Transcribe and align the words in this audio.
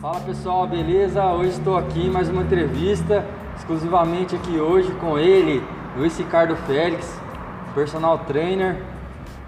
Fala 0.00 0.20
pessoal, 0.20 0.66
beleza? 0.66 1.24
Hoje 1.32 1.52
estou 1.52 1.78
aqui 1.78 2.06
em 2.06 2.10
mais 2.10 2.28
uma 2.28 2.42
entrevista, 2.42 3.24
exclusivamente 3.56 4.36
aqui 4.36 4.60
hoje 4.60 4.92
com 5.00 5.18
ele, 5.18 5.64
Luiz 5.96 6.18
Ricardo 6.18 6.54
Félix, 6.54 7.18
personal 7.74 8.18
trainer, 8.18 8.76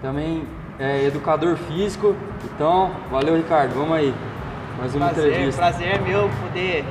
também 0.01 0.47
é, 0.79 1.05
educador 1.05 1.55
físico. 1.55 2.15
Então, 2.45 2.89
valeu 3.11 3.35
Ricardo, 3.35 3.75
vamos 3.75 3.95
aí. 3.95 4.11
Mais 4.79 4.95
uma 4.95 5.09
prazer, 5.09 5.31
entrevista. 5.33 5.61
Prazer 5.61 5.87
é 5.87 5.99
meu 5.99 6.27
poder 6.41 6.83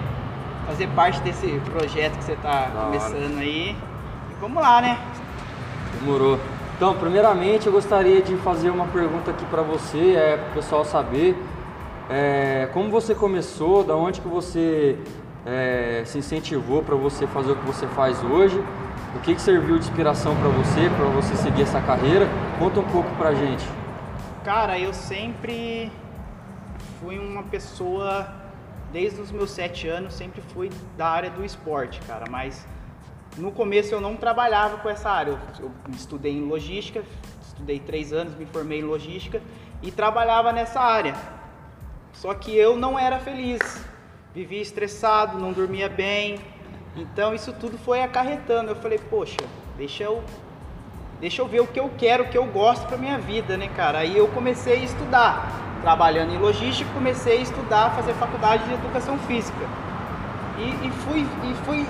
fazer 0.65 0.87
parte 0.91 1.21
desse 1.23 1.61
projeto 1.73 2.17
que 2.17 2.25
você 2.25 2.33
está 2.35 2.71
começando 2.73 3.39
aí. 3.39 3.71
E 4.31 4.35
vamos 4.41 4.63
lá, 4.63 4.81
né? 4.81 5.01
Demorou. 5.99 6.39
Então, 6.77 6.95
primeiramente, 6.95 7.67
eu 7.67 7.73
gostaria 7.73 8.23
de 8.23 8.37
fazer 8.37 8.71
uma 8.71 8.87
pergunta 8.87 9.33
aqui 9.33 9.45
para 9.47 9.63
você, 9.63 10.15
é 10.15 10.37
para 10.37 10.51
o 10.53 10.55
pessoal 10.55 10.85
saber 10.85 11.37
é, 12.09 12.69
como 12.73 12.91
você 12.91 13.15
começou, 13.15 13.85
da 13.85 13.95
onde 13.95 14.21
que 14.21 14.29
você 14.29 14.99
é, 15.45 16.03
se 16.07 16.19
incentivou 16.19 16.83
para 16.83 16.95
você 16.95 17.27
fazer 17.27 17.53
o 17.53 17.57
que 17.57 17.67
você 17.67 17.87
faz 17.89 18.23
hoje, 18.25 18.63
o 19.15 19.21
que, 19.21 19.35
que 19.35 19.41
serviu 19.41 19.79
de 19.79 19.85
inspiração 19.85 20.35
para 20.37 20.49
você, 20.49 20.89
para 20.97 21.07
você 21.07 21.37
seguir 21.37 21.63
essa 21.63 21.81
carreira. 21.81 22.27
Conta 22.59 22.81
um 22.81 22.89
pouco 22.89 23.11
para 23.17 23.35
gente. 23.35 23.65
Cara, 24.45 24.79
eu 24.79 24.95
sempre 24.95 25.93
fui 27.01 27.19
uma 27.19 27.43
pessoa, 27.43 28.27
desde 28.93 29.21
os 29.21 29.31
meus 29.31 29.51
sete 29.51 29.89
anos, 29.89 30.15
sempre 30.15 30.43
fui 30.55 30.71
da 30.97 31.09
área 31.09 31.31
do 31.31 31.45
esporte, 31.45 32.01
cara, 32.07 32.25
mas 32.31 32.67
no 33.37 33.53
começo 33.53 33.95
eu 33.95 34.01
não 34.01 34.17
trabalhava 34.17 34.79
com 34.79 34.89
essa 34.89 35.11
área. 35.11 35.33
Eu, 35.59 35.67
eu 35.67 35.73
estudei 35.93 36.33
em 36.33 36.47
logística, 36.47 37.03
estudei 37.43 37.79
três 37.79 38.13
anos, 38.13 38.35
me 38.35 38.47
formei 38.47 38.81
em 38.81 38.85
logística 38.85 39.41
e 39.83 39.91
trabalhava 39.91 40.53
nessa 40.53 40.81
área. 40.81 41.15
Só 42.21 42.35
que 42.35 42.53
eu 42.57 42.77
não 42.77 42.99
era 42.99 43.21
feliz, 43.21 43.61
vivia 44.35 44.61
estressado, 44.61 45.39
não 45.39 45.53
dormia 45.53 45.89
bem. 45.89 46.41
Então 46.97 47.33
isso 47.33 47.53
tudo 47.53 47.79
foi 47.79 48.03
acarretando. 48.03 48.73
Eu 48.73 48.75
falei, 48.75 48.99
poxa, 48.99 49.37
deixa 49.77 50.03
eu, 50.03 50.25
deixa 51.21 51.41
eu 51.41 51.47
ver 51.47 51.61
o 51.61 51.67
que 51.69 51.79
eu 51.79 51.89
quero, 51.97 52.25
o 52.25 52.29
que 52.29 52.37
eu 52.37 52.45
gosto 52.47 52.89
para 52.89 52.97
minha 52.99 53.19
vida, 53.19 53.57
né, 53.57 53.69
cara? 53.69 53.99
Aí 53.99 54.19
eu 54.19 54.27
comecei 54.27 54.73
a 54.73 54.85
estudar, 54.85 55.79
trabalhando 55.81 56.35
em 56.35 56.39
logística, 56.39 56.91
comecei 56.93 57.39
a 57.39 57.41
estudar, 57.41 57.95
fazer 57.95 58.13
faculdade 58.15 58.65
de 58.65 58.75
educação 58.75 59.17
física. 59.21 59.65
E, 60.59 60.89
e, 60.89 60.91
fui, 60.91 61.21
e 61.21 61.55
fui. 61.65 61.87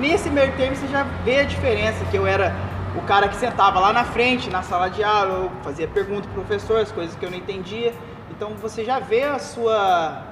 Nesse 0.00 0.30
meio 0.30 0.56
termo 0.56 0.74
você 0.74 0.88
já 0.88 1.02
vê 1.22 1.40
a 1.40 1.44
diferença, 1.44 2.02
que 2.06 2.16
eu 2.16 2.26
era 2.26 2.56
o 2.96 3.02
cara 3.02 3.28
que 3.28 3.36
sentava 3.36 3.78
lá 3.78 3.92
na 3.92 4.04
frente, 4.04 4.48
na 4.48 4.62
sala 4.62 4.88
de 4.88 5.04
aula, 5.04 5.44
eu 5.44 5.50
fazia 5.62 5.86
pergunta 5.86 6.26
pro 6.32 6.42
professor, 6.42 6.80
as 6.80 6.90
coisas 6.90 7.14
que 7.14 7.26
eu 7.26 7.30
não 7.30 7.36
entendia. 7.36 7.92
Então 8.30 8.54
você 8.54 8.84
já 8.84 8.98
vê 8.98 9.24
a 9.24 9.38
sua 9.38 10.24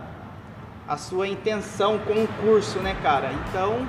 a 0.86 0.96
sua 0.96 1.28
intenção 1.28 1.98
com 1.98 2.24
o 2.24 2.28
curso, 2.42 2.78
né, 2.78 2.96
cara? 3.02 3.30
Então 3.32 3.86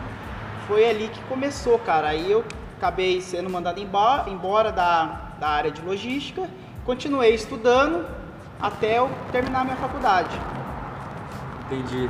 foi 0.67 0.87
ali 0.89 1.07
que 1.07 1.21
começou, 1.23 1.79
cara. 1.79 2.09
Aí 2.09 2.29
eu 2.29 2.43
acabei 2.77 3.21
sendo 3.21 3.49
mandado 3.49 3.79
embora, 3.79 4.29
embora 4.29 4.71
da, 4.71 5.33
da 5.39 5.47
área 5.47 5.71
de 5.71 5.81
logística, 5.81 6.49
continuei 6.85 7.33
estudando 7.33 8.05
até 8.61 8.99
eu 8.99 9.09
terminar 9.31 9.63
minha 9.63 9.77
faculdade. 9.77 10.37
Entendi. 11.65 12.09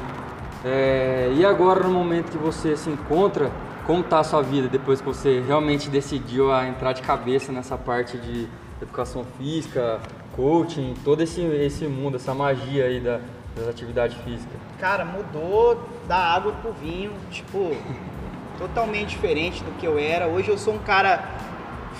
É, 0.66 1.32
e 1.36 1.46
agora, 1.46 1.84
no 1.84 1.90
momento 1.92 2.32
que 2.32 2.38
você 2.38 2.76
se 2.76 2.90
encontra, 2.90 3.52
como 3.86 4.02
está 4.02 4.20
a 4.20 4.24
sua 4.24 4.42
vida 4.42 4.68
depois 4.68 5.00
que 5.00 5.08
você 5.08 5.42
realmente 5.42 5.90
decidiu 5.90 6.52
a 6.52 6.68
entrar 6.68 6.94
de 6.94 7.02
cabeça 7.02 7.52
nessa 7.52 7.78
parte 7.78 8.18
de 8.18 8.48
educação 8.82 9.26
física, 9.38 10.00
coaching, 10.40 10.94
todo 11.04 11.22
esse, 11.22 11.42
esse 11.42 11.86
mundo, 11.86 12.16
essa 12.16 12.34
magia 12.34 12.86
aí 12.86 13.02
da, 13.02 13.20
das 13.54 13.68
atividades 13.68 14.16
físicas? 14.24 14.56
Cara, 14.80 15.04
mudou 15.04 15.84
da 16.08 16.16
água 16.16 16.54
pro 16.54 16.72
vinho, 16.72 17.12
tipo, 17.30 17.76
totalmente 18.58 19.10
diferente 19.10 19.62
do 19.62 19.72
que 19.78 19.86
eu 19.86 20.00
era. 20.00 20.28
Hoje 20.28 20.48
eu 20.48 20.58
sou 20.58 20.76
um 20.76 20.80
cara 20.80 21.30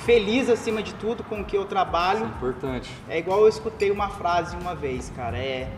feliz 0.06 0.50
acima 0.50 0.82
de 0.82 0.94
tudo 0.94 1.22
com 1.22 1.42
o 1.42 1.44
que 1.44 1.58
eu 1.58 1.66
trabalho. 1.66 2.20
Isso 2.20 2.26
é 2.26 2.38
importante. 2.38 2.92
É 3.10 3.20
igual 3.20 3.42
eu 3.42 3.50
escutei 3.50 3.92
uma 3.92 4.08
frase 4.08 4.56
uma 4.56 4.74
vez, 4.74 5.12
cara, 5.14 5.38
é 5.38 5.70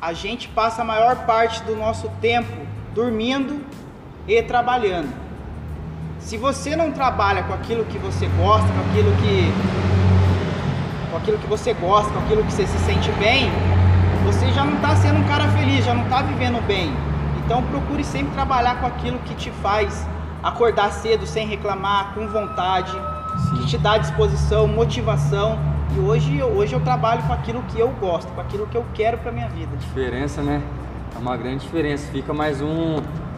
a 0.00 0.12
gente 0.12 0.48
passa 0.48 0.82
a 0.82 0.84
maior 0.84 1.26
parte 1.26 1.62
do 1.62 1.76
nosso 1.76 2.08
tempo 2.20 2.52
dormindo 2.92 3.64
e 4.26 4.40
trabalhando. 4.42 5.12
Se 6.20 6.36
você 6.36 6.76
não 6.76 6.92
trabalha 6.92 7.44
com 7.44 7.52
aquilo 7.52 7.84
que 7.84 7.98
você 7.98 8.26
gosta, 8.36 8.68
com 8.68 8.90
aquilo 8.90 9.10
que 9.16 9.87
com 11.10 11.16
aquilo 11.16 11.38
que 11.38 11.46
você 11.46 11.72
gosta, 11.74 12.12
com 12.12 12.18
aquilo 12.20 12.44
que 12.44 12.52
você 12.52 12.66
se 12.66 12.78
sente 12.78 13.10
bem, 13.12 13.50
você 14.24 14.50
já 14.52 14.64
não 14.64 14.74
está 14.74 14.94
sendo 14.96 15.20
um 15.20 15.24
cara 15.24 15.48
feliz, 15.48 15.84
já 15.84 15.94
não 15.94 16.04
está 16.04 16.22
vivendo 16.22 16.64
bem. 16.66 16.92
Então 17.44 17.62
procure 17.62 18.04
sempre 18.04 18.32
trabalhar 18.32 18.80
com 18.80 18.86
aquilo 18.86 19.18
que 19.20 19.34
te 19.34 19.50
faz 19.50 20.06
acordar 20.42 20.92
cedo 20.92 21.26
sem 21.26 21.46
reclamar, 21.46 22.14
com 22.14 22.26
vontade, 22.28 22.92
Sim. 22.92 23.56
que 23.56 23.66
te 23.66 23.78
dá 23.78 23.98
disposição, 23.98 24.66
motivação. 24.66 25.58
E 25.96 26.00
hoje, 26.00 26.42
hoje 26.42 26.74
eu 26.74 26.80
trabalho 26.80 27.22
com 27.22 27.32
aquilo 27.32 27.62
que 27.62 27.78
eu 27.78 27.88
gosto, 28.00 28.30
com 28.32 28.40
aquilo 28.40 28.66
que 28.66 28.76
eu 28.76 28.84
quero 28.94 29.18
para 29.18 29.32
minha 29.32 29.48
vida. 29.48 29.76
Diferença, 29.76 30.42
né? 30.42 30.62
É 31.14 31.18
uma 31.18 31.36
grande 31.36 31.64
diferença. 31.64 32.10
Fica 32.12 32.32
mais 32.34 32.60
um, 32.60 32.96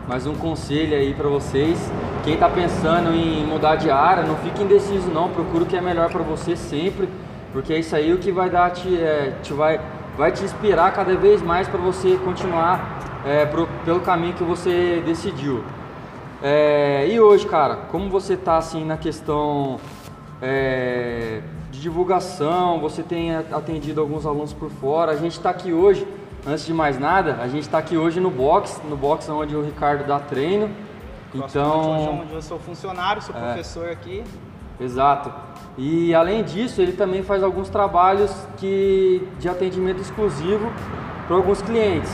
mais 0.09 0.27
um 0.27 0.35
conselho 0.35 0.97
aí 0.97 1.15
para 1.15 1.29
vocês. 1.29 1.91
Quem 2.25 2.35
está 2.35 2.49
pensando 2.49 3.15
em 3.15 3.47
mudar 3.47 3.77
de 3.77 3.91
área, 3.91 4.25
não 4.25 4.37
fique 4.37 4.63
indeciso 4.63 5.09
não. 5.11 5.31
Procura 5.31 5.65
o 5.65 5.67
que 5.67 5.77
é 5.77 5.81
melhor 5.81 6.11
para 6.11 6.23
você 6.23 6.57
sempre, 6.57 7.09
porque 7.53 7.73
é 7.73 7.79
isso 7.79 7.95
aí 7.95 8.13
o 8.13 8.19
que 8.19 8.31
vai 8.31 8.49
dar 8.49 8.71
te, 8.71 8.97
é, 8.97 9.35
te 9.43 9.53
vai, 9.53 9.81
vai 10.17 10.31
te 10.33 10.45
inspirar 10.45 10.93
cada 10.93 11.15
vez 11.17 11.43
mais 11.43 11.69
para 11.69 11.81
você 11.81 12.17
continuar 12.25 13.01
é, 13.25 13.47
pro, 13.47 13.69
pelo 13.85 14.01
caminho 14.01 14.35
que 14.35 14.45
você 14.45 15.03
decidiu. 15.05 15.65
É, 16.43 17.07
e 17.11 17.21
hoje, 17.21 17.47
cara, 17.47 17.77
como 17.91 18.09
você 18.09 18.35
está 18.35 18.57
assim 18.57 18.85
na 18.85 18.97
questão 18.97 19.79
é, 20.41 21.43
de 21.71 21.81
divulgação, 21.81 22.81
você 22.81 23.03
tem 23.03 23.35
atendido 23.37 24.01
alguns 24.01 24.25
alunos 24.25 24.53
por 24.53 24.71
fora. 24.71 25.13
A 25.13 25.17
gente 25.17 25.33
está 25.33 25.51
aqui 25.51 25.73
hoje, 25.73 26.07
antes 26.47 26.65
de 26.65 26.73
mais 26.73 26.99
nada, 26.99 27.39
a 27.43 27.49
gente 27.49 27.63
está 27.63 27.79
aqui 27.79 27.97
hoje 27.97 28.21
no 28.21 28.31
box, 28.31 28.81
no 28.89 28.97
box 28.97 29.29
onde 29.29 29.55
o 29.55 29.63
Ricardo 29.63 30.07
dá 30.07 30.19
treino. 30.19 30.71
Então, 31.35 32.21
onde 32.23 32.33
eu 32.33 32.43
sou 32.43 32.59
funcionário, 32.59 33.23
sou 33.23 33.37
é, 33.37 33.39
professor 33.39 33.89
aqui. 33.89 34.25
Exato. 34.81 35.31
E 35.79 36.15
além 36.15 36.43
disso, 36.43 36.81
ele 36.81 36.93
também 36.93 37.23
faz 37.23 37.43
alguns 37.43 37.69
trabalhos 37.69 38.31
que 38.57 39.27
de 39.39 39.49
atendimento 39.49 40.01
exclusivo 40.01 40.71
para 41.27 41.37
alguns 41.37 41.63
clientes. 41.63 42.13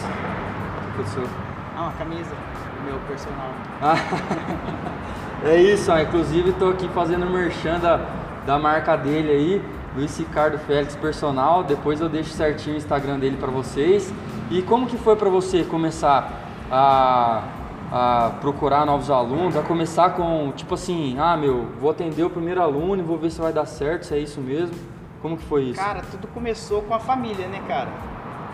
Professor. 0.94 1.28
Ah, 1.76 1.82
uma 1.82 1.92
camisa 1.92 2.30
do 2.30 2.90
meu 2.90 2.98
personal. 3.08 3.50
é 5.44 5.60
isso, 5.60 5.90
ó. 5.90 5.98
inclusive 5.98 6.50
estou 6.50 6.70
aqui 6.70 6.88
fazendo 6.88 7.26
merchan 7.26 7.78
da, 7.78 8.00
da 8.46 8.58
marca 8.58 8.96
dele 8.96 9.30
aí, 9.30 9.62
Luiz 9.96 10.16
Ricardo 10.18 10.58
Félix 10.58 10.94
Personal. 10.96 11.64
Depois 11.64 12.00
eu 12.00 12.08
deixo 12.08 12.30
certinho 12.30 12.76
o 12.76 12.78
Instagram 12.78 13.18
dele 13.18 13.36
para 13.36 13.50
vocês. 13.50 14.12
E 14.50 14.62
como 14.62 14.86
que 14.86 14.96
foi 14.96 15.16
para 15.16 15.28
você 15.28 15.64
começar 15.64 16.30
a, 16.70 17.42
a 17.92 18.32
procurar 18.40 18.84
novos 18.84 19.10
alunos, 19.10 19.56
a 19.56 19.62
começar 19.62 20.10
com 20.10 20.52
tipo 20.52 20.74
assim, 20.74 21.16
ah 21.18 21.36
meu, 21.36 21.66
vou 21.80 21.90
atender 21.90 22.24
o 22.24 22.30
primeiro 22.30 22.60
aluno 22.60 23.02
e 23.02 23.02
vou 23.02 23.16
ver 23.16 23.30
se 23.30 23.40
vai 23.40 23.52
dar 23.52 23.66
certo, 23.66 24.04
se 24.04 24.14
é 24.14 24.18
isso 24.18 24.40
mesmo. 24.40 24.76
Como 25.22 25.36
que 25.36 25.44
foi 25.44 25.64
isso? 25.64 25.80
Cara, 25.80 26.02
tudo 26.10 26.28
começou 26.28 26.82
com 26.82 26.94
a 26.94 26.98
família, 27.00 27.48
né, 27.48 27.62
cara? 27.66 27.90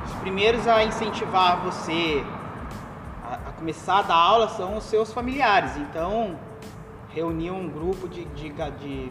Os 0.06 0.12
primeiros 0.15 0.66
a 0.66 0.84
incentivar 0.84 1.60
você 1.62 2.25
a, 3.25 3.53
começar 3.53 3.98
a 3.98 4.03
dar 4.03 4.15
aula 4.16 4.48
são 4.48 4.76
os 4.76 4.84
seus 4.84 5.12
familiares. 5.12 5.76
Então, 5.76 6.37
reuni 7.10 7.50
um 7.50 7.69
grupo 7.69 8.09
de, 8.09 8.25
de, 8.26 8.50
de 8.50 9.10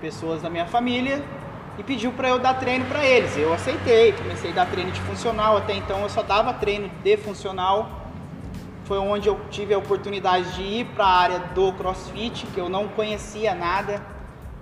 pessoas 0.00 0.42
da 0.42 0.50
minha 0.50 0.66
família 0.66 1.22
e 1.78 1.82
pediu 1.82 2.12
para 2.12 2.28
eu 2.28 2.38
dar 2.38 2.54
treino 2.54 2.84
para 2.86 3.04
eles. 3.04 3.36
Eu 3.36 3.52
aceitei, 3.52 4.12
comecei 4.12 4.50
a 4.52 4.54
dar 4.54 4.66
treino 4.66 4.90
de 4.90 5.00
funcional, 5.00 5.56
até 5.56 5.74
então 5.74 6.00
eu 6.00 6.08
só 6.08 6.22
dava 6.22 6.52
treino 6.54 6.90
de 7.02 7.16
funcional. 7.16 7.99
Foi 8.90 8.98
onde 8.98 9.28
eu 9.28 9.38
tive 9.52 9.72
a 9.72 9.78
oportunidade 9.78 10.52
de 10.56 10.62
ir 10.62 10.84
para 10.84 11.04
a 11.04 11.16
área 11.16 11.38
do 11.38 11.72
CrossFit, 11.74 12.44
que 12.46 12.58
eu 12.58 12.68
não 12.68 12.88
conhecia 12.88 13.54
nada. 13.54 14.02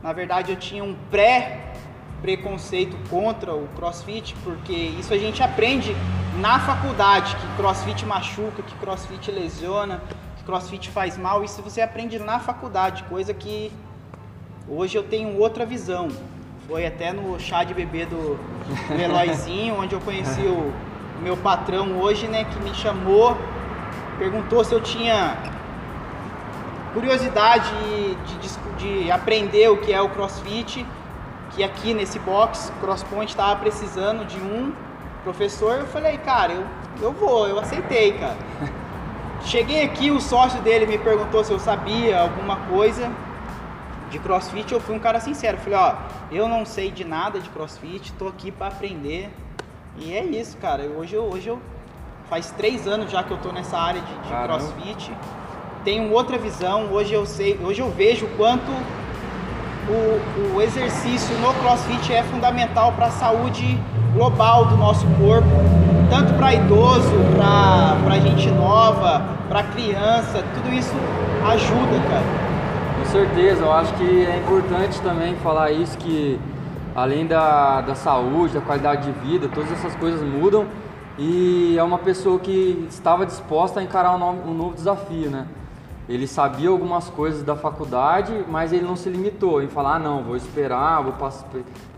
Na 0.03 0.13
verdade, 0.13 0.53
eu 0.53 0.57
tinha 0.59 0.85
um 0.85 0.95
pré 1.11 1.73
preconceito 2.21 2.95
contra 3.09 3.55
o 3.55 3.67
CrossFit, 3.69 4.37
porque 4.45 4.75
isso 4.75 5.15
a 5.15 5.17
gente 5.17 5.43
aprende 5.43 5.97
na 6.39 6.61
faculdade, 6.61 7.35
que 7.37 7.57
CrossFit 7.57 8.05
machuca, 8.05 8.63
que 8.63 8.75
CrossFit 8.75 9.31
lesiona, 9.31 10.03
que 10.37 10.45
CrossFit 10.45 10.91
faz 10.91 11.17
mal, 11.17 11.43
isso 11.43 11.63
você 11.63 11.81
aprende 11.81 12.19
na 12.19 12.39
faculdade, 12.39 13.05
coisa 13.05 13.33
que 13.33 13.73
Hoje 14.69 14.99
eu 14.99 15.03
tenho 15.03 15.39
outra 15.41 15.65
visão. 15.65 16.09
Foi 16.67 16.87
até 16.87 17.15
no 17.15 17.41
chá 17.41 17.65
de 17.65 17.73
bebê 17.73 18.05
do, 18.05 18.37
do 18.37 19.01
Eloizinho, 19.01 19.81
onde 19.81 19.95
eu 19.95 20.01
conheci 20.03 20.43
o 20.43 20.71
meu 21.23 21.35
patrão 21.39 21.99
hoje, 21.99 22.29
né, 22.29 22.45
que 22.45 22.61
me 22.61 22.75
chamou, 22.75 23.35
perguntou 24.19 24.65
se 24.65 24.75
eu 24.75 24.81
tinha 24.81 25.37
curiosidade 26.93 27.71
de, 27.85 28.15
de, 28.39 29.03
de, 29.05 29.11
aprender 29.11 29.69
o 29.71 29.77
que 29.77 29.93
é 29.93 30.01
o 30.01 30.09
CrossFit, 30.09 30.85
que 31.53 31.63
aqui 31.63 31.95
nesse 31.95 32.19
box 32.19 32.73
CrossPoint 32.81 33.31
estava 33.31 33.59
precisando 33.61 34.27
de 34.27 34.39
um 34.41 34.73
professor, 35.23 35.79
eu 35.79 35.87
falei, 35.87 36.19
cara, 36.19 36.53
eu, 36.53 36.67
eu 37.01 37.13
vou, 37.13 37.47
eu 37.47 37.59
aceitei, 37.59 38.13
cara. 38.13 38.37
Cheguei 39.43 39.85
aqui, 39.85 40.11
o 40.11 40.21
sócio 40.21 40.61
dele 40.63 40.87
me 40.87 40.99
perguntou 40.99 41.45
se 41.45 41.53
eu 41.53 41.59
sabia 41.61 42.21
alguma 42.21 42.57
coisa 42.69 43.11
de 44.11 44.19
crossfit. 44.19 44.73
Eu 44.73 44.81
fui 44.81 44.97
um 44.97 44.99
cara 44.99 45.21
sincero, 45.21 45.59
falei, 45.59 45.79
ó, 45.79 45.95
eu 46.33 46.49
não 46.49 46.67
sei 46.67 46.91
de 46.91 47.05
nada 47.05 47.39
de 47.39 47.49
crossfit, 47.51 48.13
tô 48.15 48.27
aqui 48.27 48.51
para 48.51 48.67
aprender. 48.67 49.31
E 49.97 50.13
é 50.13 50.25
isso, 50.25 50.57
cara. 50.57 50.85
Hoje 50.85 51.15
eu, 51.15 51.25
hoje 51.25 51.49
eu 51.49 51.61
faz 52.29 52.51
três 52.51 52.87
anos 52.87 53.11
já 53.11 53.23
que 53.23 53.31
eu 53.31 53.39
tô 53.39 53.51
nessa 53.53 53.79
área 53.79 54.01
de, 54.01 54.15
de 54.15 54.45
crossfit. 54.45 55.13
Tenho 55.85 56.13
outra 56.13 56.37
visão. 56.37 56.89
Hoje 56.93 57.15
eu 57.15 57.25
sei, 57.25 57.59
hoje 57.63 57.81
eu 57.81 57.91
vejo 57.91 58.27
o 58.27 58.29
quanto 58.37 58.71
o, 59.89 60.57
o 60.57 60.63
exercício 60.63 61.35
no 61.39 61.53
crossfit 61.55 62.13
é 62.13 62.23
fundamental 62.23 62.93
para 62.93 63.07
a 63.07 63.11
saúde 63.11 63.79
global 64.13 64.67
do 64.67 64.77
nosso 64.77 65.07
corpo, 65.19 65.49
tanto 66.11 66.35
para 66.35 66.55
idoso, 66.55 67.15
para 67.37 68.19
gente 68.19 68.51
nova, 68.51 69.23
para 69.49 69.63
criança, 69.63 70.45
tudo 70.55 70.75
isso 70.75 70.95
ajuda, 71.47 71.99
cara. 72.11 72.49
Com 72.99 73.05
certeza, 73.07 73.63
eu 73.63 73.73
acho 73.73 73.95
que 73.95 74.27
é 74.27 74.37
importante 74.37 75.01
também 75.01 75.35
falar 75.37 75.71
isso 75.71 75.97
que 75.97 76.39
além 76.95 77.27
da, 77.27 77.81
da 77.81 77.95
saúde, 77.95 78.55
da 78.55 78.61
qualidade 78.61 79.11
de 79.11 79.13
vida, 79.21 79.49
todas 79.55 79.71
essas 79.73 79.95
coisas 79.95 80.21
mudam 80.21 80.67
e 81.19 81.77
é 81.77 81.83
uma 81.83 81.99
pessoa 81.99 82.39
que 82.39 82.87
estava 82.89 83.27
disposta 83.27 83.81
a 83.81 83.83
encarar 83.83 84.15
um 84.15 84.19
novo, 84.19 84.51
um 84.51 84.55
novo 84.55 84.75
desafio, 84.75 85.29
né? 85.29 85.47
Ele 86.09 86.27
sabia 86.27 86.71
algumas 86.71 87.11
coisas 87.11 87.43
da 87.43 87.55
faculdade, 87.55 88.33
mas 88.49 88.73
ele 88.73 88.85
não 88.85 88.97
se 88.97 89.11
limitou 89.11 89.63
em 89.63 89.69
falar, 89.69 89.97
ah, 89.97 89.99
não, 89.99 90.23
vou 90.23 90.37
esperar, 90.37 91.03
vou 91.03 91.13
passar, 91.13 91.47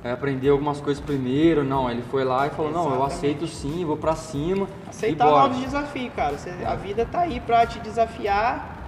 é, 0.02 0.10
aprender 0.10 0.48
algumas 0.48 0.80
coisas 0.80 1.00
primeiro. 1.00 1.62
Não, 1.62 1.88
ele 1.88 2.02
foi 2.10 2.24
lá 2.24 2.46
e 2.46 2.50
falou, 2.50 2.70
Exatamente. 2.70 2.92
não, 2.92 3.00
eu 3.00 3.06
aceito 3.06 3.46
sim, 3.46 3.84
vou 3.84 3.96
para 3.96 4.16
cima. 4.16 4.66
Aceitar 4.88 5.26
novos 5.26 5.58
desafios, 5.58 6.12
cara. 6.16 6.36
Você, 6.36 6.50
a 6.66 6.74
vida 6.74 7.06
tá 7.06 7.20
aí 7.20 7.38
para 7.38 7.64
te 7.66 7.78
desafiar 7.78 8.78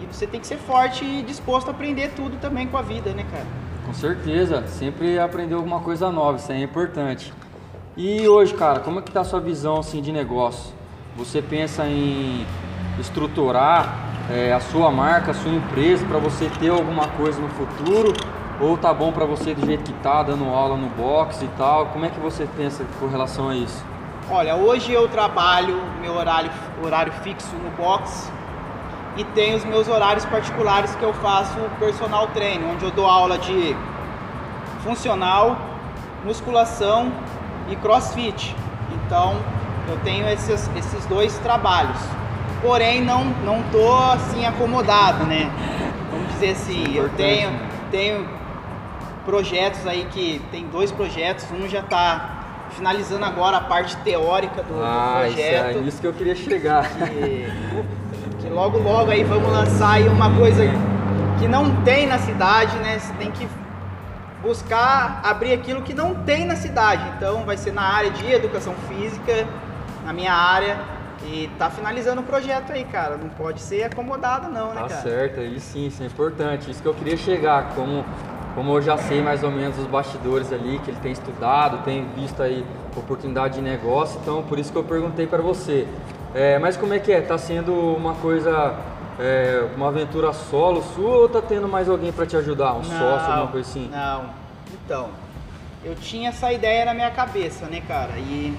e 0.00 0.06
você 0.06 0.26
tem 0.26 0.40
que 0.40 0.46
ser 0.46 0.56
forte 0.56 1.04
e 1.04 1.22
disposto 1.22 1.68
a 1.68 1.72
aprender 1.72 2.12
tudo 2.16 2.38
também 2.40 2.66
com 2.66 2.78
a 2.78 2.82
vida, 2.82 3.12
né, 3.12 3.26
cara? 3.30 3.44
Com 3.84 3.92
certeza, 3.92 4.66
sempre 4.66 5.18
aprender 5.18 5.56
alguma 5.56 5.80
coisa 5.80 6.10
nova, 6.10 6.38
isso 6.38 6.50
é 6.50 6.62
importante. 6.62 7.34
E 7.96 8.26
hoje, 8.26 8.52
cara, 8.54 8.80
como 8.80 8.98
é 8.98 9.02
que 9.02 9.12
tá 9.12 9.20
a 9.20 9.24
sua 9.24 9.38
visão 9.38 9.78
assim 9.78 10.02
de 10.02 10.10
negócio? 10.10 10.74
Você 11.16 11.40
pensa 11.40 11.86
em 11.86 12.44
estruturar 12.98 13.94
é, 14.28 14.52
a 14.52 14.58
sua 14.58 14.90
marca, 14.90 15.30
a 15.30 15.34
sua 15.34 15.52
empresa 15.52 16.04
para 16.04 16.18
você 16.18 16.50
ter 16.58 16.70
alguma 16.70 17.06
coisa 17.06 17.40
no 17.40 17.48
futuro? 17.50 18.12
Ou 18.60 18.76
tá 18.76 18.92
bom 18.92 19.12
para 19.12 19.24
você 19.24 19.54
do 19.54 19.64
jeito 19.64 19.84
que 19.84 19.92
tá, 20.00 20.24
dando 20.24 20.44
aula 20.46 20.76
no 20.76 20.88
box 20.88 21.40
e 21.42 21.48
tal? 21.56 21.86
Como 21.86 22.04
é 22.04 22.08
que 22.08 22.18
você 22.18 22.48
pensa 22.56 22.84
com 22.98 23.06
relação 23.06 23.48
a 23.48 23.54
isso? 23.54 23.84
Olha, 24.28 24.56
hoje 24.56 24.92
eu 24.92 25.06
trabalho 25.06 25.80
meu 26.00 26.16
horário, 26.16 26.50
horário 26.82 27.12
fixo 27.22 27.54
no 27.54 27.70
box 27.80 28.28
e 29.16 29.22
tenho 29.22 29.56
os 29.56 29.64
meus 29.64 29.86
horários 29.86 30.24
particulares 30.24 30.96
que 30.96 31.02
eu 31.04 31.14
faço 31.14 31.54
personal 31.78 32.26
treino, 32.34 32.72
onde 32.72 32.84
eu 32.84 32.90
dou 32.90 33.06
aula 33.06 33.38
de 33.38 33.76
funcional, 34.82 35.56
musculação 36.24 37.12
e 37.68 37.76
crossfit. 37.76 38.54
Então 38.92 39.36
eu 39.88 39.98
tenho 40.04 40.28
esses, 40.28 40.70
esses 40.76 41.06
dois 41.06 41.36
trabalhos 41.38 41.98
porém 42.64 43.04
não 43.04 43.24
não 43.44 43.62
tô 43.64 43.94
assim 43.94 44.46
acomodado, 44.46 45.24
né? 45.26 45.50
Vamos 46.10 46.28
dizer 46.32 46.50
assim, 46.50 46.96
eu 46.96 47.10
tenho 47.10 47.50
né? 47.50 47.68
tenho 47.90 48.26
projetos 49.26 49.86
aí 49.86 50.06
que 50.10 50.40
tem 50.50 50.66
dois 50.68 50.90
projetos, 50.90 51.46
um 51.52 51.68
já 51.68 51.80
está 51.80 52.30
finalizando 52.70 53.24
agora 53.24 53.58
a 53.58 53.60
parte 53.60 53.96
teórica 53.98 54.62
do, 54.62 54.82
ah, 54.82 55.16
do 55.16 55.32
projeto. 55.32 55.70
Isso 55.70 55.78
é 55.78 55.82
isso 55.82 56.00
que 56.00 56.06
eu 56.06 56.12
queria 56.12 56.34
chegar. 56.34 56.88
Que, 56.88 57.52
que 58.40 58.48
logo 58.48 58.78
logo 58.78 59.10
aí 59.10 59.22
vamos 59.22 59.52
lançar 59.52 59.92
aí 59.92 60.08
uma 60.08 60.34
coisa 60.34 60.64
que 61.38 61.46
não 61.46 61.82
tem 61.82 62.06
na 62.06 62.18
cidade, 62.18 62.76
né? 62.78 62.98
Você 62.98 63.12
tem 63.14 63.30
que 63.30 63.46
buscar 64.44 65.20
abrir 65.24 65.54
aquilo 65.54 65.82
que 65.82 65.94
não 65.94 66.14
tem 66.14 66.44
na 66.44 66.54
cidade. 66.54 67.02
Então 67.16 67.44
vai 67.44 67.56
ser 67.56 67.72
na 67.72 67.82
área 67.82 68.10
de 68.10 68.30
educação 68.30 68.74
física, 68.88 69.46
na 70.04 70.12
minha 70.12 70.32
área 70.32 70.78
e 71.26 71.50
tá 71.58 71.70
finalizando 71.70 72.20
o 72.20 72.24
projeto 72.24 72.72
aí, 72.72 72.84
cara. 72.84 73.16
Não 73.16 73.30
pode 73.30 73.60
ser 73.60 73.84
acomodado 73.84 74.48
não, 74.48 74.68
né, 74.68 74.82
tá 74.82 74.88
cara? 74.88 74.88
Tá 74.88 75.02
certo, 75.02 75.40
aí 75.40 75.58
sim, 75.58 75.86
isso 75.86 76.02
é 76.02 76.06
importante. 76.06 76.70
Isso 76.70 76.82
que 76.82 76.88
eu 76.88 76.94
queria 76.94 77.16
chegar, 77.16 77.74
como, 77.74 78.04
como 78.54 78.76
eu 78.76 78.82
já 78.82 78.96
sei 78.98 79.22
mais 79.22 79.42
ou 79.42 79.50
menos 79.50 79.78
os 79.78 79.86
bastidores 79.86 80.52
ali, 80.52 80.78
que 80.80 80.90
ele 80.90 81.00
tem 81.00 81.12
estudado, 81.12 81.82
tem 81.84 82.06
visto 82.14 82.42
aí 82.42 82.64
oportunidade 82.96 83.54
de 83.54 83.62
negócio, 83.62 84.20
então 84.22 84.42
por 84.42 84.58
isso 84.58 84.70
que 84.70 84.78
eu 84.78 84.84
perguntei 84.84 85.26
para 85.26 85.42
você. 85.42 85.86
É, 86.34 86.58
mas 86.58 86.76
como 86.76 86.92
é 86.92 86.98
que 86.98 87.12
é? 87.12 87.20
Tá 87.20 87.38
sendo 87.38 87.72
uma 87.72 88.14
coisa, 88.14 88.74
é, 89.18 89.64
uma 89.76 89.88
aventura 89.88 90.32
solo 90.32 90.82
sua 90.94 91.16
ou 91.16 91.28
tá 91.28 91.40
tendo 91.40 91.68
mais 91.68 91.88
alguém 91.88 92.12
para 92.12 92.26
te 92.26 92.36
ajudar? 92.36 92.74
Um 92.74 92.78
não, 92.78 92.84
sócio, 92.84 93.30
alguma 93.30 93.48
coisa 93.48 93.68
assim? 93.68 93.88
Não, 93.90 94.30
então, 94.72 95.08
eu 95.84 95.94
tinha 95.94 96.30
essa 96.30 96.52
ideia 96.52 96.84
na 96.84 96.94
minha 96.94 97.10
cabeça, 97.10 97.66
né, 97.66 97.82
cara? 97.86 98.16
E 98.16 98.56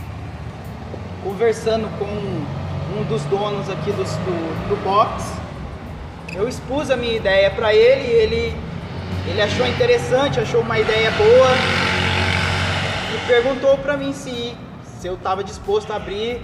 conversando 1.23 1.89
com 1.97 2.05
um 2.05 3.03
dos 3.05 3.23
donos 3.23 3.69
aqui 3.69 3.91
do, 3.91 4.03
do, 4.03 4.69
do 4.69 4.83
box, 4.83 5.33
eu 6.33 6.47
expus 6.47 6.91
a 6.91 6.95
minha 6.95 7.15
ideia 7.15 7.49
para 7.49 7.73
ele, 7.73 8.07
ele, 8.07 8.57
ele 9.27 9.41
achou 9.41 9.65
interessante, 9.67 10.39
achou 10.39 10.61
uma 10.61 10.79
ideia 10.79 11.11
boa 11.11 11.49
e 13.13 13.27
perguntou 13.27 13.77
para 13.77 13.97
mim 13.97 14.13
se, 14.13 14.55
se 14.83 15.07
eu 15.07 15.15
estava 15.15 15.43
disposto 15.43 15.91
a 15.91 15.95
abrir 15.95 16.41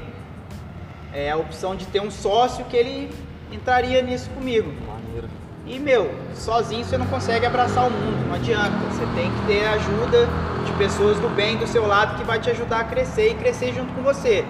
é, 1.14 1.30
a 1.30 1.38
opção 1.38 1.76
de 1.76 1.86
ter 1.86 2.02
um 2.02 2.10
sócio 2.10 2.66
que 2.66 2.76
ele 2.76 3.12
entraria 3.52 4.02
nisso 4.02 4.30
comigo. 4.32 4.72
Maneiro. 4.88 5.28
E 5.66 5.78
meu, 5.80 6.12
sozinho 6.36 6.84
você 6.84 6.98
não 6.98 7.06
consegue 7.08 7.46
abraçar 7.46 7.86
o 7.88 7.92
mundo, 7.92 8.28
não 8.28 8.36
adianta. 8.36 8.72
Você 8.92 9.06
tem 9.16 9.32
que 9.32 9.46
ter 9.48 9.68
ajuda 9.68 10.28
de 10.66 10.72
pessoas 10.74 11.18
do 11.20 11.30
bem 11.30 11.58
do 11.58 11.68
seu 11.68 11.86
lado 11.88 12.18
que 12.18 12.24
vai 12.24 12.40
te 12.40 12.50
ajudar 12.50 12.80
a 12.82 12.84
crescer 12.84 13.32
e 13.32 13.36
crescer 13.36 13.74
junto 13.74 13.94
com 13.94 14.02
você. 14.02 14.44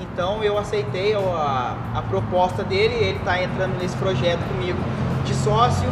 Então 0.00 0.42
eu 0.42 0.56
aceitei 0.58 1.14
a, 1.14 1.76
a 1.94 2.02
proposta 2.02 2.62
dele, 2.64 2.94
ele 2.94 3.18
está 3.18 3.42
entrando 3.42 3.76
nesse 3.80 3.96
projeto 3.96 4.40
comigo 4.48 4.78
de 5.24 5.34
sócio. 5.34 5.88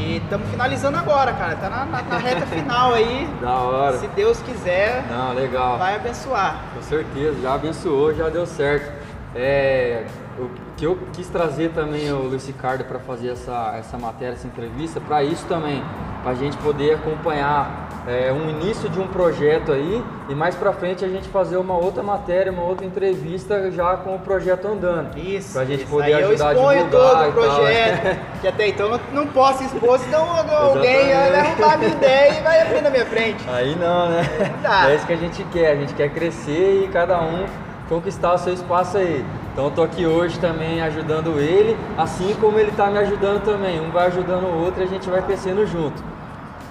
E 0.00 0.18
estamos 0.18 0.48
finalizando 0.48 0.96
agora, 0.96 1.32
cara. 1.32 1.56
Tá 1.56 1.68
na, 1.68 1.84
na, 1.84 2.02
na 2.02 2.18
reta 2.18 2.46
final 2.54 2.94
aí. 2.94 3.28
da 3.40 3.52
hora. 3.54 3.98
Se 3.98 4.06
Deus 4.08 4.40
quiser, 4.42 5.04
Não, 5.10 5.32
legal. 5.32 5.76
vai 5.76 5.96
abençoar. 5.96 6.62
Com 6.74 6.82
certeza, 6.82 7.36
já 7.42 7.54
abençoou, 7.54 8.14
já 8.14 8.28
deu 8.28 8.46
certo. 8.46 8.92
É, 9.34 10.04
o 10.38 10.48
que 10.76 10.84
eu 10.84 10.98
quis 11.12 11.28
trazer 11.28 11.70
também 11.70 12.10
o 12.12 12.22
Luiz 12.22 12.46
Ricardo 12.46 12.84
para 12.84 12.98
fazer 12.98 13.30
essa, 13.30 13.74
essa 13.78 13.98
matéria, 13.98 14.34
essa 14.34 14.46
entrevista, 14.46 15.00
para 15.00 15.22
isso 15.22 15.44
também, 15.46 15.82
para 16.22 16.32
a 16.32 16.34
gente 16.34 16.56
poder 16.58 16.94
acompanhar 16.94 17.88
é, 18.06 18.32
um 18.32 18.48
início 18.48 18.88
de 18.88 18.98
um 18.98 19.06
projeto 19.06 19.70
aí 19.70 20.02
e 20.30 20.34
mais 20.34 20.54
para 20.54 20.72
frente 20.72 21.04
a 21.04 21.08
gente 21.08 21.28
fazer 21.28 21.58
uma 21.58 21.76
outra 21.76 22.02
matéria, 22.02 22.50
uma 22.50 22.62
outra 22.62 22.86
entrevista 22.86 23.70
já 23.70 23.96
com 23.98 24.14
o 24.14 24.18
projeto 24.18 24.66
andando. 24.66 25.18
Isso. 25.18 25.52
Pra 25.52 25.64
gente 25.64 25.82
isso. 25.82 25.90
poder 25.90 26.14
aí 26.14 26.24
ajudar 26.24 26.46
eu 26.46 26.52
exponho 26.52 26.90
todo 26.90 27.28
o 27.28 27.32
projeto, 27.32 28.40
que 28.40 28.48
até 28.48 28.68
então 28.68 28.88
não, 28.88 29.00
não 29.12 29.26
posso 29.26 29.62
expor, 29.62 29.98
senão 29.98 30.24
alguém 30.50 31.08
vai 31.08 31.40
arrumar 31.40 31.74
a 31.74 31.76
minha 31.76 31.90
ideia 31.90 32.38
e 32.38 32.42
vai 32.42 32.62
abrir 32.62 32.80
na 32.80 32.90
minha 32.90 33.06
frente. 33.06 33.44
Aí 33.48 33.76
não, 33.76 34.08
né? 34.08 34.22
Não 34.62 34.88
é 34.88 34.94
isso 34.94 35.06
que 35.06 35.12
a 35.12 35.16
gente 35.16 35.44
quer, 35.44 35.72
a 35.72 35.76
gente 35.76 35.92
quer 35.92 36.08
crescer 36.08 36.84
e 36.84 36.88
cada 36.88 37.20
um 37.20 37.67
conquistar 37.88 38.34
o 38.34 38.38
seu 38.38 38.52
espaço 38.52 38.98
aí. 38.98 39.24
Então 39.52 39.66
eu 39.66 39.70
tô 39.70 39.82
aqui 39.82 40.06
hoje 40.06 40.38
também 40.38 40.80
ajudando 40.82 41.38
ele, 41.40 41.76
assim 41.96 42.34
como 42.40 42.58
ele 42.58 42.70
está 42.70 42.88
me 42.90 42.98
ajudando 42.98 43.42
também. 43.42 43.80
Um 43.80 43.90
vai 43.90 44.06
ajudando 44.06 44.44
o 44.44 44.64
outro 44.64 44.82
e 44.82 44.84
a 44.84 44.88
gente 44.88 45.08
vai 45.08 45.22
crescendo 45.22 45.66
junto. 45.66 46.02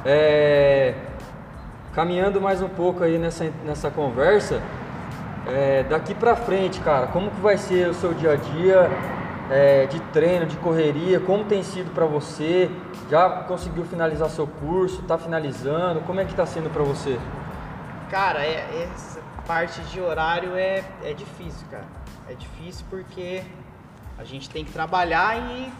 É... 0.05 0.93
Caminhando 1.93 2.39
mais 2.39 2.61
um 2.61 2.69
pouco 2.69 3.03
aí 3.03 3.17
nessa, 3.17 3.51
nessa 3.65 3.89
conversa, 3.89 4.61
é, 5.47 5.83
daqui 5.83 6.13
para 6.13 6.35
frente, 6.35 6.79
cara, 6.81 7.07
como 7.07 7.31
que 7.31 7.41
vai 7.41 7.57
ser 7.57 7.89
o 7.89 7.93
seu 7.93 8.13
dia 8.13 8.33
a 8.33 8.35
dia 8.35 8.91
é, 9.49 9.85
de 9.87 9.99
treino, 10.11 10.45
de 10.45 10.55
correria? 10.57 11.19
Como 11.19 11.45
tem 11.45 11.63
sido 11.63 11.91
para 11.93 12.05
você? 12.05 12.69
Já 13.09 13.27
conseguiu 13.47 13.83
finalizar 13.85 14.29
seu 14.29 14.45
curso? 14.45 15.01
Tá 15.03 15.17
finalizando? 15.17 16.01
Como 16.01 16.19
é 16.19 16.25
que 16.25 16.35
tá 16.35 16.45
sendo 16.45 16.69
para 16.69 16.83
você? 16.83 17.17
Cara, 18.11 18.45
é, 18.45 18.89
essa 18.93 19.19
parte 19.47 19.81
de 19.83 20.01
horário 20.01 20.55
é, 20.55 20.83
é 21.03 21.13
difícil, 21.13 21.65
cara. 21.71 21.85
É 22.29 22.33
difícil 22.33 22.85
porque 22.89 23.43
a 24.17 24.25
gente 24.25 24.49
tem 24.49 24.65
que 24.65 24.71
trabalhar 24.71 25.37
e, 25.37 25.71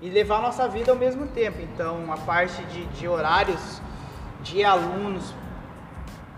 e 0.00 0.08
levar 0.08 0.38
a 0.38 0.42
nossa 0.42 0.66
vida 0.66 0.90
ao 0.90 0.96
mesmo 0.96 1.26
tempo. 1.26 1.60
Então, 1.60 2.10
a 2.10 2.16
parte 2.16 2.64
de, 2.64 2.86
de 2.86 3.06
horários 3.06 3.80
de 4.42 4.64
alunos 4.64 5.34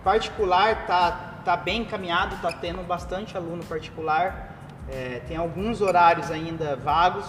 particular 0.03 0.85
tá, 0.85 1.41
tá 1.45 1.55
bem 1.55 1.81
encaminhado, 1.81 2.35
tá 2.41 2.51
tendo 2.51 2.85
bastante 2.85 3.37
aluno 3.37 3.63
particular. 3.63 4.53
É, 4.89 5.21
tem 5.27 5.37
alguns 5.37 5.81
horários 5.81 6.29
ainda 6.29 6.75
vagos. 6.75 7.25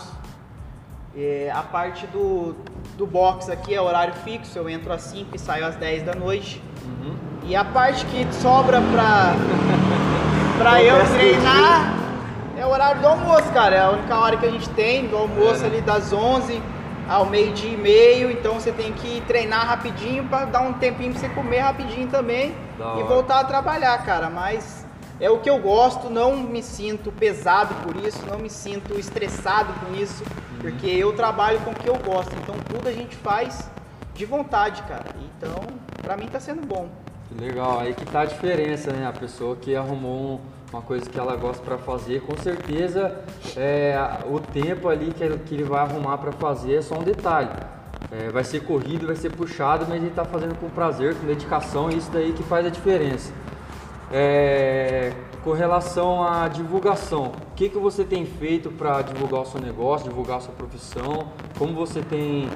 É, 1.16 1.50
a 1.54 1.62
parte 1.62 2.06
do, 2.08 2.54
do 2.96 3.06
box 3.06 3.48
aqui 3.48 3.74
é 3.74 3.80
horário 3.80 4.14
fixo, 4.14 4.58
eu 4.58 4.68
entro 4.68 4.92
às 4.92 5.02
5 5.02 5.34
e 5.34 5.38
saio 5.38 5.64
às 5.64 5.76
10 5.76 6.02
da 6.02 6.14
noite. 6.14 6.62
Uhum. 6.84 7.16
E 7.48 7.56
a 7.56 7.64
parte 7.64 8.04
que 8.06 8.26
sobra 8.34 8.80
para 8.92 9.34
Pra 10.58 10.82
eu 10.82 10.96
treinar 11.14 11.94
é 12.58 12.66
o 12.66 12.70
horário 12.70 13.00
do 13.00 13.06
almoço, 13.06 13.50
cara. 13.52 13.76
É 13.76 13.80
a 13.80 13.90
única 13.90 14.16
hora 14.18 14.36
que 14.36 14.44
a 14.44 14.50
gente 14.50 14.68
tem 14.70 15.06
do 15.06 15.16
almoço 15.16 15.62
É, 15.62 15.66
ali 15.66 15.80
das 15.80 16.12
11 16.12 16.60
ao 17.08 17.24
meio-dia 17.26 17.72
e 17.72 17.76
meio. 17.76 18.30
Então 18.30 18.54
você 18.54 18.72
tem 18.72 18.92
que 18.92 19.22
treinar 19.26 19.64
rapidinho 19.66 20.24
pra 20.24 20.44
dar 20.44 20.60
um 20.60 20.72
tempinho 20.74 21.12
pra 21.12 21.20
você 21.20 21.28
comer 21.30 21.60
rapidinho 21.60 22.08
também 22.08 22.54
Da 22.78 22.84
e 22.84 22.88
hora. 22.88 23.04
voltar 23.04 23.40
a 23.40 23.44
trabalhar, 23.44 24.04
cara. 24.04 24.28
Mas 24.28 24.84
é 25.20 25.30
o 25.30 25.38
que 25.38 25.48
eu 25.48 25.58
gosto, 25.58 26.10
não 26.10 26.36
me 26.36 26.62
sinto 26.62 27.10
pesado 27.12 27.74
por 27.84 27.96
isso, 27.96 28.20
não 28.28 28.38
me 28.38 28.50
sinto 28.50 28.98
estressado 28.98 29.72
com 29.74 29.94
isso, 29.94 30.22
Uhum. 30.24 30.58
porque 30.60 30.86
eu 30.88 31.12
trabalho 31.14 31.60
com 31.60 31.70
o 31.70 31.74
que 31.74 31.88
eu 31.88 31.96
gosto. 31.96 32.34
Então 32.42 32.56
tudo 32.68 32.88
a 32.88 32.92
gente 32.92 33.14
faz 33.16 33.70
de 34.14 34.24
vontade, 34.26 34.82
cara. 34.82 35.04
Então, 35.36 35.54
pra 36.02 36.16
mim 36.16 36.26
tá 36.26 36.40
sendo 36.40 36.66
bom. 36.66 36.88
Legal, 37.36 37.80
aí 37.80 37.92
que 37.94 38.06
tá 38.06 38.20
a 38.22 38.24
diferença, 38.24 38.90
né? 38.92 39.06
A 39.06 39.12
pessoa 39.12 39.54
que 39.56 39.76
arrumou 39.76 40.34
um- 40.34 40.40
uma 40.72 40.82
coisa 40.82 41.08
que 41.08 41.18
ela 41.18 41.36
gosta 41.36 41.62
pra 41.62 41.76
fazer, 41.78 42.20
com 42.22 42.36
certeza 42.36 43.20
é, 43.56 43.98
o 44.26 44.38
tempo 44.38 44.88
ali 44.88 45.12
que 45.12 45.22
ele, 45.24 45.38
que 45.38 45.54
ele 45.54 45.64
vai 45.64 45.80
arrumar 45.80 46.18
pra 46.18 46.32
fazer 46.32 46.76
é 46.76 46.82
só 46.82 46.96
um 46.98 47.02
detalhe. 47.02 47.50
É, 48.10 48.30
vai 48.30 48.44
ser 48.44 48.60
corrido, 48.60 49.06
vai 49.06 49.16
ser 49.16 49.30
puxado, 49.30 49.84
mas 49.88 49.96
ele 50.02 50.10
tá 50.10 50.24
fazendo 50.24 50.54
com 50.58 50.68
prazer, 50.70 51.14
com 51.14 51.26
dedicação, 51.26 51.90
e 51.90 51.98
isso 51.98 52.10
daí 52.10 52.32
que 52.32 52.42
faz 52.42 52.64
a 52.66 52.70
diferença. 52.70 53.32
É, 54.10 55.12
com 55.44 55.52
relação 55.52 56.22
à 56.22 56.48
divulgação, 56.48 57.24
o 57.26 57.54
que, 57.54 57.68
que 57.68 57.78
você 57.78 58.04
tem 58.04 58.24
feito 58.24 58.70
para 58.70 59.02
divulgar 59.02 59.42
o 59.42 59.44
seu 59.46 59.60
negócio, 59.60 60.08
divulgar 60.08 60.38
a 60.38 60.40
sua 60.40 60.54
profissão? 60.54 61.28
Como 61.58 61.74
você 61.74 62.00
tem 62.00 62.48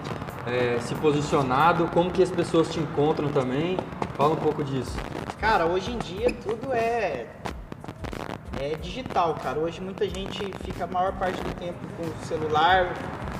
é, 0.46 0.78
se 0.80 0.94
posicionado? 0.94 1.86
Como 1.92 2.10
que 2.10 2.22
as 2.22 2.30
pessoas 2.30 2.70
te 2.70 2.80
encontram 2.80 3.28
também? 3.28 3.76
Fala 4.22 4.34
um 4.34 4.36
pouco 4.36 4.62
disso. 4.62 4.96
Cara, 5.40 5.66
hoje 5.66 5.90
em 5.90 5.98
dia 5.98 6.32
tudo 6.44 6.72
é 6.72 7.26
é 8.60 8.76
digital, 8.80 9.34
cara. 9.42 9.58
Hoje 9.58 9.80
muita 9.80 10.08
gente 10.08 10.38
fica 10.62 10.84
a 10.84 10.86
maior 10.86 11.12
parte 11.14 11.42
do 11.42 11.52
tempo 11.56 11.80
com 11.96 12.04
o 12.04 12.26
celular, 12.26 12.94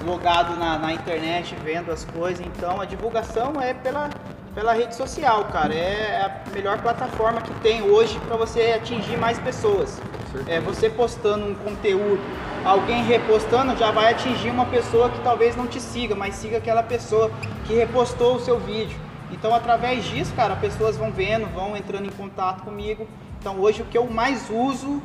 logado 0.05 0.57
na, 0.57 0.77
na 0.81 0.93
internet, 0.93 1.55
vendo 1.62 1.93
as 1.93 2.05
coisas. 2.05 2.45
Então 2.45 2.81
a 2.81 2.85
divulgação 2.85 3.62
é 3.62 3.73
pela, 3.73 4.11
pela 4.57 4.73
rede 4.73 4.97
social, 4.97 5.45
cara. 5.53 5.73
É 5.73 6.21
a 6.21 6.51
melhor 6.51 6.83
plataforma 6.83 7.41
que 7.41 7.55
tem 7.61 7.83
hoje 7.83 8.19
para 8.27 8.37
você 8.37 8.73
atingir 8.73 9.17
mais 9.17 9.39
pessoas. 9.39 10.03
É 10.49 10.59
você 10.59 10.91
postando 10.91 11.47
um 11.47 11.55
conteúdo, 11.55 12.21
alguém 12.65 13.05
repostando 13.05 13.77
já 13.77 13.93
vai 13.93 14.11
atingir 14.11 14.51
uma 14.51 14.67
pessoa 14.67 15.09
que 15.11 15.21
talvez 15.21 15.55
não 15.55 15.69
te 15.69 15.81
siga, 15.81 16.17
mas 16.17 16.35
siga 16.35 16.57
aquela 16.57 16.83
pessoa 16.83 17.31
que 17.69 17.73
repostou 17.73 18.35
o 18.35 18.41
seu 18.41 18.59
vídeo. 18.59 19.12
Então, 19.33 19.55
através 19.55 20.05
disso, 20.05 20.33
cara, 20.35 20.55
pessoas 20.57 20.97
vão 20.97 21.11
vendo, 21.11 21.47
vão 21.55 21.77
entrando 21.77 22.07
em 22.07 22.11
contato 22.12 22.62
comigo. 22.62 23.07
Então, 23.41 23.59
hoje 23.59 23.83
o 23.83 23.85
que 23.87 23.97
eu 23.99 24.07
mais 24.09 24.49
uso 24.51 25.03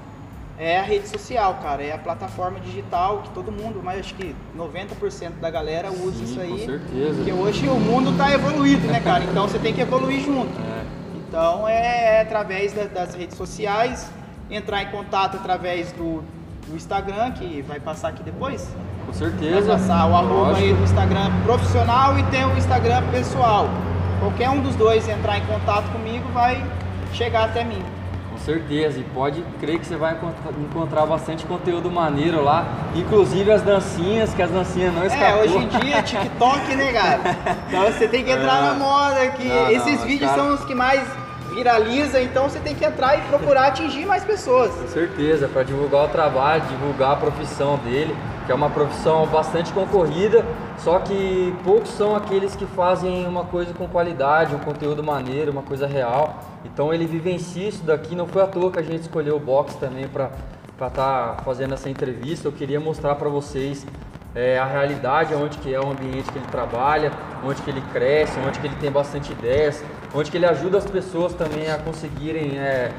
é 0.60 0.80
a 0.80 0.84
rede 0.84 1.08
social, 1.08 1.60
cara, 1.62 1.84
é 1.84 1.94
a 1.94 1.98
plataforma 1.98 2.60
digital 2.60 3.20
que 3.24 3.30
todo 3.30 3.52
mundo, 3.52 3.80
mas 3.84 4.00
acho 4.00 4.16
que 4.16 4.36
90% 4.58 5.40
da 5.40 5.50
galera 5.50 5.92
usa 5.92 6.18
Sim, 6.18 6.24
isso 6.24 6.36
com 6.36 6.42
aí. 6.42 6.66
certeza. 6.66 7.16
Porque 7.16 7.32
hoje 7.32 7.68
o 7.68 7.76
mundo 7.80 8.16
tá 8.18 8.32
evoluído, 8.32 8.88
né, 8.88 9.00
cara? 9.00 9.24
Então 9.24 9.48
você 9.48 9.60
tem 9.60 9.74
que 9.74 9.82
evoluir 9.82 10.22
junto. 10.24 10.50
É, 10.60 10.84
Então 11.30 11.68
é, 11.68 12.22
através 12.22 12.74
da- 12.74 12.86
das 12.86 13.14
redes 13.14 13.38
sociais, 13.38 14.12
entrar 14.50 14.82
em 14.84 14.88
contato 14.92 15.36
através 15.38 15.92
do, 15.92 16.24
do 16.68 16.76
Instagram, 16.76 17.32
que 17.32 17.62
vai 17.62 17.80
passar 17.80 18.10
aqui 18.10 18.24
depois. 18.24 18.68
com 19.06 19.12
Vai 19.12 19.30
certeza. 19.30 19.72
passar 19.74 20.10
o 20.10 20.16
arroba 20.16 20.58
aí 20.58 20.74
do 20.74 20.84
Instagram 20.84 21.32
profissional 21.44 22.18
e 22.18 22.24
tem 22.24 22.46
o 22.46 22.58
Instagram 22.58 23.04
pessoal. 23.12 23.68
Qualquer 24.20 24.50
um 24.50 24.62
dos 24.62 24.76
dois 24.76 25.08
entrar 25.08 25.38
em 25.38 25.46
contato 25.46 25.92
comigo 25.92 26.28
vai 26.34 26.64
chegar 27.14 27.46
até 27.46 27.64
mim. 27.64 27.84
Com 28.32 28.38
certeza, 28.40 29.00
e 29.00 29.04
pode 29.04 29.42
crer 29.60 29.80
que 29.80 29.86
você 29.86 29.96
vai 29.96 30.16
encontrar, 30.60 31.06
bastante 31.06 31.46
conteúdo 31.46 31.90
maneiro 31.92 32.44
lá, 32.44 32.66
inclusive 32.96 33.52
as 33.52 33.62
dancinhas, 33.62 34.34
que 34.34 34.42
as 34.42 34.50
dancinhas 34.52 34.94
não 34.94 35.04
escapou. 35.06 35.28
É, 35.28 35.36
hoje 35.44 35.58
em 35.58 35.68
dia 35.80 36.02
TikTok, 36.04 36.76
né, 36.76 36.94
cara? 36.94 37.20
Então 37.68 37.84
você 37.92 38.08
tem 38.08 38.24
que 38.24 38.32
entrar 38.32 38.58
É. 38.60 38.62
na 38.62 38.74
moda, 38.76 39.28
que 39.30 39.48
Não, 39.48 39.56
não, 39.56 39.72
esses 39.72 39.98
mas 40.00 40.04
vídeos 40.04 40.30
cara- 40.30 40.42
são 40.44 40.54
os 40.54 40.64
que 40.66 40.76
mais 40.76 41.02
viraliza, 41.54 42.22
então 42.22 42.44
você 42.44 42.60
tem 42.60 42.76
que 42.76 42.86
entrar 42.86 43.18
e 43.18 43.22
procurar 43.22 43.68
atingir 43.68 44.06
mais 44.06 44.24
pessoas. 44.24 44.72
Com 44.76 44.88
certeza, 44.88 45.48
para 45.48 45.64
divulgar 45.64 46.06
o 46.06 46.08
trabalho, 46.10 46.62
divulgar 46.70 47.14
a 47.14 47.16
profissão 47.16 47.78
dele, 47.78 48.16
que 48.48 48.52
é 48.54 48.56
uma 48.56 48.70
profissão 48.70 49.28
bastante 49.28 49.74
concorrida, 49.74 50.44
só 50.78 51.00
que 51.00 51.54
poucos 51.66 51.90
são 51.90 52.16
aqueles 52.16 52.56
que 52.56 52.66
fazem 52.66 53.28
uma 53.28 53.44
coisa 53.44 53.74
com 53.74 53.90
qualidade, 53.90 54.56
um 54.56 54.60
conteúdo 54.60 55.04
maneiro, 55.04 55.52
uma 55.52 55.62
coisa 55.62 55.86
real. 55.86 56.40
Então 56.64 56.94
ele 56.94 57.06
vivencia 57.06 57.68
isso 57.68 57.84
daqui, 57.84 58.16
não 58.16 58.26
foi 58.26 58.42
à 58.42 58.48
toa 58.48 58.72
que 58.72 58.80
a 58.80 58.82
gente 58.84 59.02
escolheu 59.02 59.36
o 59.36 59.40
box 59.40 59.76
também 59.76 60.08
para 60.08 60.32
estar 60.88 61.42
fazendo 61.44 61.74
essa 61.74 61.90
entrevista. 61.90 62.48
Eu 62.48 62.54
queria 62.54 62.80
mostrar 62.80 63.16
para 63.16 63.28
vocês 63.28 63.86
é, 64.34 64.58
a 64.58 64.66
realidade, 64.66 65.36
onde 65.36 65.58
que 65.58 65.74
é 65.74 65.80
o 65.80 65.92
ambiente 65.92 66.32
que 66.32 66.38
ele 66.38 66.48
trabalha, 66.48 67.12
onde 67.44 67.62
que 67.62 67.70
ele 67.70 67.84
cresce, 67.92 68.40
onde 68.48 68.60
que 68.60 68.68
ele 68.68 68.78
tem 68.78 68.90
bastante 68.90 69.34
ideias, 69.34 69.84
onde 70.16 70.32
que 70.32 70.38
ele 70.38 70.46
ajuda 70.46 70.78
as 70.78 70.86
pessoas 70.86 71.34
também 71.34 71.70
a 71.70 71.78
conseguirem 71.78 72.58
é, 72.58 72.92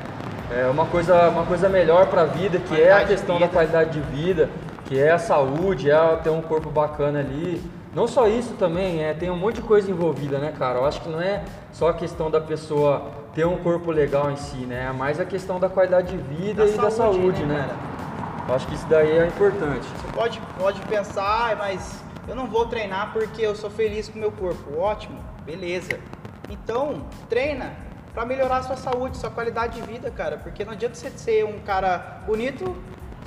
é, 0.51 0.67
uma, 0.67 0.85
coisa, 0.85 1.29
uma 1.31 1.47
coisa 1.47 1.71
melhor 1.71 2.07
para 2.09 2.23
a 2.23 2.27
vida, 2.27 2.59
que 2.59 2.75
é 2.75 2.93
a 2.93 2.97
Qualidade 2.97 3.09
questão 3.09 3.41
da 3.41 3.49
qualidade 3.49 3.91
de 3.91 4.01
vida, 4.01 4.51
que 4.89 4.99
é 4.99 5.11
a 5.11 5.19
saúde, 5.19 5.91
é 5.91 6.17
ter 6.17 6.31
um 6.31 6.41
corpo 6.41 6.71
bacana 6.71 7.21
ali. 7.21 7.63
Não 7.95 8.09
só 8.09 8.27
isso 8.27 8.55
também, 8.55 9.05
é, 9.05 9.13
tem 9.13 9.31
um 9.31 9.37
monte 9.37 9.57
de 9.57 9.63
coisa 9.63 9.91
envolvida, 9.91 10.39
né, 10.39 10.55
cara? 10.59 10.79
Eu 10.79 10.87
acho 10.87 11.03
que 11.03 11.11
não 11.11 11.21
é 11.21 11.45
só 11.73 11.91
a 11.91 11.95
questão 11.95 12.31
da 12.31 12.41
pessoa 12.41 13.11
ter 13.35 13.47
um 13.47 13.59
corpo 13.59 13.91
legal 13.91 14.31
em 14.31 14.37
si, 14.37 14.57
né? 14.65 14.87
É 14.89 14.93
mais 14.93 15.21
a 15.21 15.27
questão 15.27 15.61
da 15.61 15.69
qualidade 15.69 16.17
de 16.17 16.17
vida 16.17 16.65
e 16.65 16.73
da 16.73 16.91
saúde, 16.91 17.45
né? 17.45 17.67
cara? 17.69 18.49
Eu 18.49 18.55
acho 18.55 18.67
que 18.67 18.75
isso 18.75 18.87
daí 18.89 19.19
é 19.19 19.27
importante. 19.27 19.87
Você 19.87 20.13
pode, 20.15 20.41
pode 20.59 20.81
pensar, 20.83 21.51
"Ah, 21.51 21.57
mas 21.57 22.03
eu 22.27 22.35
não 22.35 22.47
vou 22.47 22.65
treinar 22.65 23.13
porque 23.13 23.43
eu 23.43 23.55
sou 23.55 23.69
feliz 23.69 24.09
com 24.09 24.17
o 24.17 24.21
meu 24.21 24.33
corpo. 24.33 24.79
Ótimo, 24.79 25.19
beleza. 25.45 26.01
Então, 26.49 27.03
treina 27.29 27.73
pra 28.15 28.25
melhorar 28.25 28.59
a 28.59 28.63
sua 28.63 28.77
saúde, 28.77 29.19
sua 29.19 29.31
qualidade 29.31 29.79
de 29.79 29.87
vida, 29.87 30.11
cara. 30.11 30.39
Porque 30.39 30.65
não 30.65 30.73
adianta 30.73 30.95
você 30.95 31.11
ser 31.11 31.45
um 31.45 31.59
cara 31.59 32.23
bonito 32.27 32.75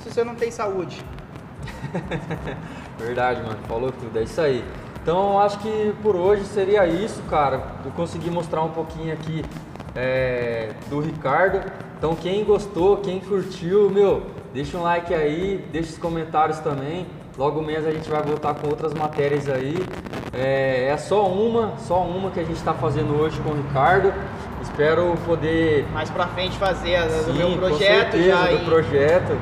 se 0.00 0.10
você 0.12 0.24
não 0.24 0.34
tem 0.34 0.50
saúde. 0.50 1.04
Verdade, 2.98 3.42
mano. 3.42 3.58
Falou 3.68 3.92
tudo. 3.92 4.18
É 4.18 4.22
isso 4.22 4.40
aí. 4.40 4.64
Então, 5.02 5.40
acho 5.40 5.58
que 5.58 5.94
por 6.02 6.14
hoje 6.14 6.44
seria 6.44 6.86
isso, 6.86 7.22
cara. 7.22 7.60
Eu 7.84 7.90
consegui 7.90 8.30
mostrar 8.30 8.62
um 8.62 8.70
pouquinho 8.70 9.12
aqui 9.12 9.44
é, 9.96 10.70
do 10.88 11.00
Ricardo. 11.00 11.60
Então, 11.98 12.14
quem 12.14 12.44
gostou, 12.44 12.98
quem 12.98 13.20
curtiu, 13.20 13.90
meu, 13.90 14.22
deixa 14.54 14.76
um 14.76 14.82
like 14.82 15.12
aí, 15.12 15.64
deixa 15.72 15.90
os 15.90 15.98
comentários 15.98 16.58
também. 16.60 17.06
Logo 17.36 17.62
menos 17.62 17.86
a 17.86 17.90
gente 17.90 18.08
vai 18.08 18.22
voltar 18.22 18.54
com 18.54 18.68
outras 18.68 18.92
matérias 18.92 19.48
aí. 19.48 19.76
É, 20.32 20.88
é 20.88 20.96
só 20.96 21.26
uma, 21.26 21.76
só 21.78 22.02
uma 22.02 22.30
que 22.30 22.40
a 22.40 22.44
gente 22.44 22.56
está 22.56 22.74
fazendo 22.74 23.18
hoje 23.18 23.40
com 23.40 23.50
o 23.50 23.56
Ricardo. 23.56 24.12
Espero 24.60 25.14
poder 25.26 25.86
Mais 25.92 26.10
pra 26.10 26.26
frente 26.28 26.56
fazer 26.56 27.02
do 27.06 27.24
sim, 27.24 27.32
meu 27.32 27.56
projeto 27.56 28.12
certeza, 28.12 28.28
já 28.28 28.46
do 28.46 28.54
em, 28.54 28.64
projeto. 28.64 29.38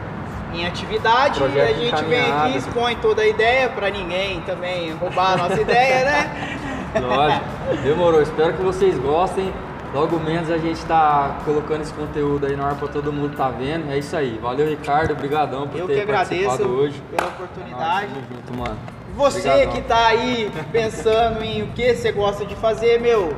Em 0.55 0.67
atividade. 0.67 1.39
Projeto 1.39 1.69
e 1.69 1.73
a 1.73 1.75
gente 1.91 2.05
vem 2.05 2.21
aqui, 2.33 2.57
expõe 2.59 2.97
toda 2.97 3.23
a 3.23 3.27
ideia 3.27 3.69
pra 3.69 3.91
ninguém 3.91 4.41
também 4.43 4.93
roubar 4.95 5.35
a 5.35 5.37
nossa 5.37 5.61
ideia, 5.61 6.05
né? 6.05 6.59
Lógico, 7.01 7.45
demorou. 7.83 8.21
Espero 8.23 8.55
que 8.55 8.63
vocês 8.63 8.99
gostem. 8.99 9.53
Logo 9.93 10.21
menos 10.21 10.49
a 10.51 10.59
gente 10.59 10.85
tá 10.87 11.39
colocando 11.45 11.81
esse 11.83 11.93
conteúdo 11.93 12.47
aí 12.47 12.55
no 12.57 12.65
ar 12.65 12.77
pra 12.77 12.87
todo 12.87 13.13
mundo 13.13 13.37
tá 13.37 13.49
vendo. 13.51 13.91
É 13.91 13.99
isso 13.99 14.17
aí. 14.17 14.39
Valeu, 14.41 14.69
Ricardo. 14.69 15.13
Obrigadão 15.13 15.67
por 15.67 15.79
Eu 15.81 15.87
ter 15.89 15.95
que 15.95 16.01
agradeço 16.03 16.47
participado 16.47 16.79
hoje. 16.79 17.03
pela 17.11 17.23
É 17.23 17.31
nóis, 17.31 17.35
oportunidade. 17.41 18.07
Tamo 18.07 18.27
junto, 18.33 18.57
mano. 18.59 18.79
Você 19.17 19.39
Obrigadão. 19.51 19.73
que 19.73 19.81
tá 19.83 20.07
aí 20.07 20.51
pensando 20.71 21.43
em 21.43 21.63
o 21.63 21.67
que 21.69 21.93
você 21.95 22.13
gosta 22.13 22.47
de 22.47 22.55
fazer, 22.55 23.01
meu, 23.01 23.35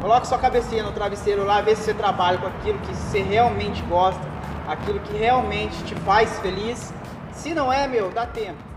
coloca 0.00 0.24
sua 0.24 0.38
cabecinha 0.38 0.84
no 0.84 0.92
travesseiro 0.92 1.44
lá, 1.44 1.60
vê 1.60 1.74
se 1.74 1.82
você 1.82 1.94
trabalha 1.94 2.38
com 2.38 2.46
aquilo 2.46 2.78
que 2.78 2.94
você 2.94 3.20
realmente 3.20 3.82
gosta, 3.82 4.20
aquilo 4.68 5.00
que 5.00 5.16
realmente 5.16 5.82
te 5.84 5.94
faz 5.96 6.38
feliz. 6.40 6.92
Se 7.32 7.54
não 7.54 7.72
é, 7.72 7.88
meu, 7.88 8.10
dá 8.10 8.26
tempo. 8.26 8.67